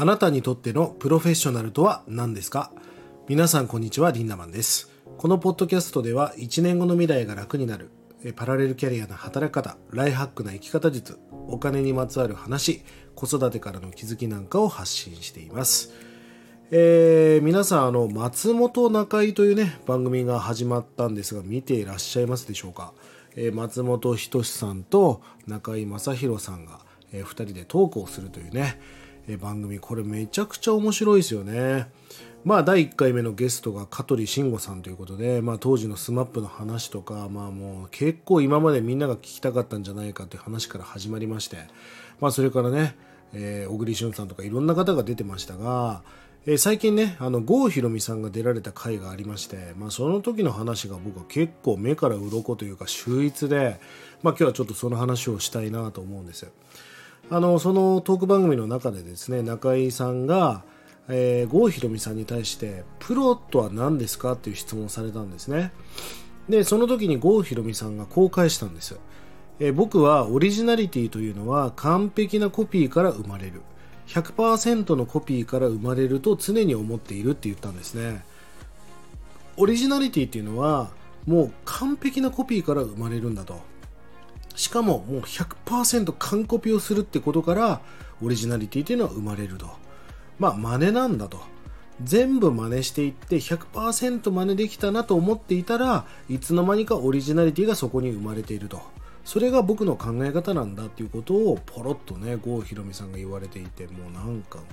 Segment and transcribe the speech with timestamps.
[0.00, 2.72] あなたにとってのプロフェッショナルとは何ですか？
[3.28, 4.90] 皆さんこんにちはリンダマンです。
[5.18, 7.90] このポッドキャストでは1年後の未来が楽になる
[8.34, 11.18] パラレルキャリアな働き方ライハックな生き方術
[11.48, 12.82] お金にまつわる話
[13.14, 15.92] 子育てからの気づきなんかを発信しています。
[16.70, 22.94] えー、皆さんあの松本中井というね番組が始まったんですが見ていらっしゃいますでしょうか、
[23.36, 26.80] えー、松本人志さんと中井正広さんが、
[27.12, 28.80] えー、2人でトークをするというね、
[29.32, 29.78] え番組。
[29.78, 31.88] これめちゃくちゃ面白いですよね。
[32.44, 41.58] まあ第1回目のゲストが香取慎吾さんということで、まあ、当時の SMAP の話とか、まあ、もう結構今までみんなが聞きたかったんじゃないかという話から始まりまして、
[42.18, 42.96] まあ、それからね、
[43.34, 46.02] えー、小栗旬さんとかいろんな方が出てましたが、
[46.46, 53.78] えー、最近ねあの郷ひろみさんが出られた回がありまして、まあ、その時の話が僕は結構目から鱗というか秀逸で、
[54.22, 56.48] まあ、今日はちょっとその話をしたいなと思うんです
[57.32, 60.64] あのそのトーク番組の中でですね中井さんが、
[61.08, 65.72] えー、郷ひろみさんに対してプロとは何ですかっていう質問をされたんですね。
[66.48, 68.98] でその時に郷ひろみさんがこう返したんです、
[69.60, 73.62] えー、僕はオリジナリティというのは完璧なコピーから生まれる。
[74.08, 78.24] 100%のコピーから生まれると常に思っているって言ったんですね。
[79.56, 80.90] オリジナリティっていうのは
[81.26, 83.60] もう完璧なコピーから生まれるんだと。
[84.60, 87.80] しかももう100%完コピをするってことから
[88.22, 89.70] オリジナリティっていうのは生まれると。
[90.38, 91.40] まあ真似なんだと。
[92.04, 98.82] 全部真似していって100%真似できたなと思っていたらいつの間にかオリジナリティがそこに生まれていると。
[99.24, 104.66] それが僕の考え方なんだっていうことをポロッとね郷ひろみさんが言われていてもうなんかもう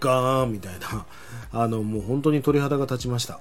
[0.00, 1.06] ガーンみたいな
[1.50, 3.40] あのもう本当に鳥肌が立ちました。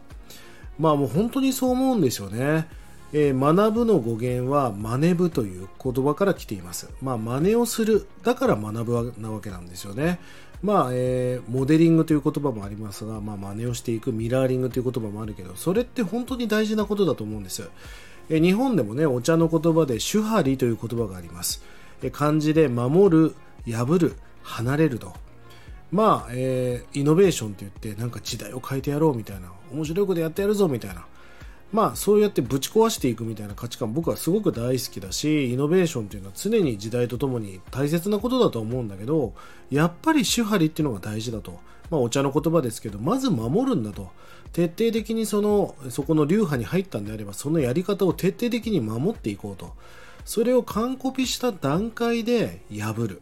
[0.79, 2.67] まあもう本当にそう思うんですよね。
[3.13, 6.89] えー、学ぶの語源は真似ぶという言葉から来ています。
[7.01, 8.07] まあ、真似をする。
[8.23, 10.19] だから学ぶなわけなんですよね。
[10.61, 17.69] まあ、えー、モデリングという言葉もありますが、まあ、真似をしていくミラーリングという言葉もあるけど、それって本当に大事なことだと思うんです。
[18.29, 21.61] え日本でもねお茶の言葉で手張りという言葉があります
[22.01, 23.35] え漢字で守る
[23.67, 25.13] 破る離れると
[25.91, 31.05] まあ、えー、イノベーションって言ってなんか時代を変えてやろうみたいな面白いことやってやるぞみたいな
[31.73, 39.33] まあそうやってぶち壊していくみたいな価値観僕はすごく大好きだしイノベーションっていうのは常に時代とともに大切なことだと思うんだけど
[39.71, 41.59] やっぱり手張りっていうのが大事だと。
[41.89, 44.11] まあ、お茶の言葉ですけどまず守るんだと。
[44.53, 49.73] 徹底的にそのそこの流派に入ったんであればそのやり方を徹底的に守っていこうと。
[50.25, 53.21] それを完コピした段階で破る。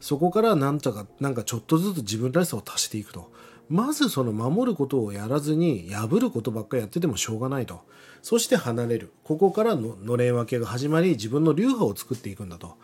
[0.00, 3.30] そこからなんとかなんかちょっとずつ自分らしさを足していくと。
[3.72, 7.80] まずその守ることをやらずに破ることばっかやっててもしょうがないと
[8.20, 12.76] そして離れるここからののれん分けが始まり自分の流派を作っていくんだと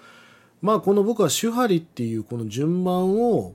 [0.62, 3.52] まあこの僕は手張りっていうこの順番を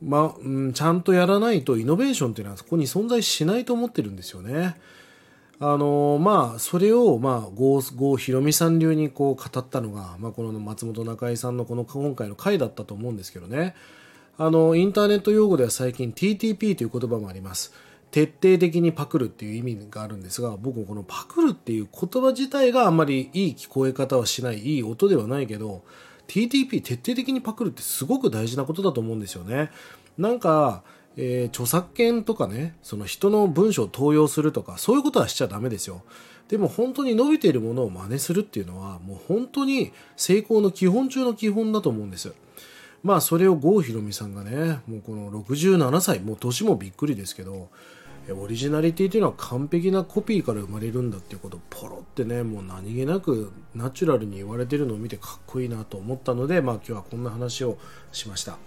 [0.00, 4.80] まあ、うん、ちゃんとやらないとイノベーションっていうのはそこに存在しないと思ってるんですよね。
[5.62, 13.74] あのまあ、それを、まあ、郷郷ひろみさん流にこう語ったのが、まあ、この松本中井さんのこの今回の回だったと思うんですけどね。
[14.42, 17.74] あの、インターネット用語では最近 TTP という言葉もあります。
[18.10, 25.84] 徹底的にパクるっていう意味があるんですが、僕もこのパクるっていう言葉自体があんまりいい聞こえ方はしない、いい音ではないけど、
[26.26, 29.70] TTP 徹底的にパクるってすごく大事なことだと思うんですよね。
[30.16, 30.84] なんか、
[31.18, 36.00] えー、著作権とかね、その人の文章を盗用するとか、そういうことはしちゃダメですよ。
[36.48, 42.32] でも本当に伸びているものを真似するっていうのは、もう本当に成功の基本中の基本だと思うんです。
[43.02, 47.68] まあそれを郷ひろみさんがね、もうこの67歳、もう年もびっくりですけど、
[48.32, 57.78] オリジナリティというのは完璧なコピーから生まれるんだっていうことをポロってねもう何気なくナチュラルに言われてるのを見てかっこいいなと思ったので、まあ、今日はこんな話を
[58.12, 58.58] しました。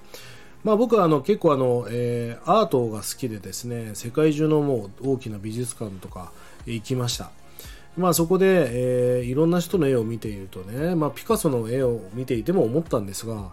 [0.63, 6.31] まあ、僕はあの結構あの、えー、アートが好きでですね世界中のもう大きな美術館とか
[6.65, 7.31] 行きました。
[7.97, 13.51] まあ、そこで、えー、いろんな人の絵を見ているとね、まあ、ピカソの絵を見ていても思ったんですが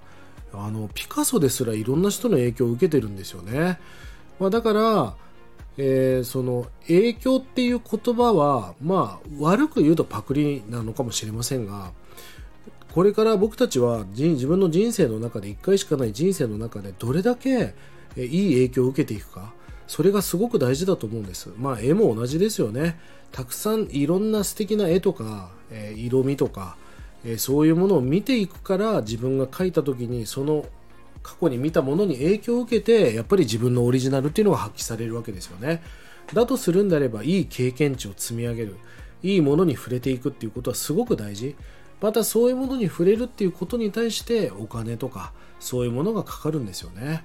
[0.52, 3.78] あのピカソですらいろんな人の影響を受けてるんですよね。
[4.38, 5.14] まあ、だから
[5.82, 11.92] えー、その影響っていう言葉は、まあ、悪く言うとパクリなのかもしれませんが、
[12.92, 17.74] これから僕たちは自分の人生の中で1回しかない人生の中でどれだけ
[18.16, 19.54] いい影響を受けていくか、
[19.86, 21.50] それがすごく大事だと思うんです。
[21.56, 23.00] まあ、絵も同じですよね。
[23.32, 26.76] たくさんいろんな素敵な絵とか、えー、色味とか、
[27.24, 30.66] えー、そういうものを見ていくから自分が描いた時にその
[31.22, 35.82] 過去に見たものに影響を受けてやっぱり自分のオリジナルっていうのが発揮されるわけですよね。
[36.32, 38.76] だとするんであればいい経験値を積み上げる。
[39.22, 41.56] いいものに触れていくっていうことはすごく大事。
[42.00, 47.22] またそういうものに触れるっていうことに対してお金とかそういうものがかかるんですよね。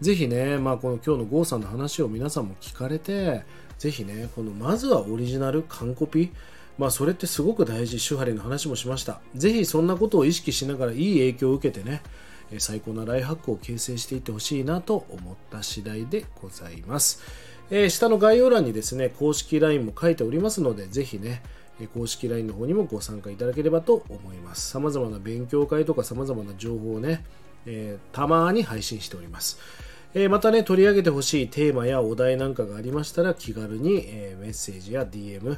[0.00, 3.44] ぜひね、まあ、この今日の郷さんの話を皆さんも聞かれて、
[3.78, 6.30] ぜひね、このまずはオリジナル完コピ、
[6.78, 9.20] まあ、それってすごく大事、手張りの話もしました。
[9.34, 12.02] ぜひそんなことを意識しながらいい影響を受けてね、
[12.58, 17.22] 最高なライハックを形成していってほしいなと思った次第でございます。
[17.70, 21.42] えー、下の概要欄にですね、公式 LINE も書いておりますので、ぜひね、
[21.94, 24.70] 公式 LINE の方にもご参加いただければと思います。
[24.70, 27.24] 様々な勉強会とか様々な情報をね、
[27.66, 29.58] えー、たまに配信しております。
[30.12, 35.56] えー、またね、取り上げてほしいテーマやお題なんかがありましたら、気軽に、え、メッセージや DM、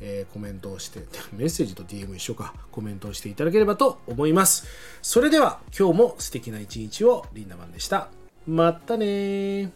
[0.00, 1.00] えー、コメントをして、
[1.32, 4.66] メッセージと DM 一緒か、コメントをしていただければと思います。
[5.02, 8.08] それでは、今日も素敵な一日をリンダマンでした。
[8.46, 9.70] またね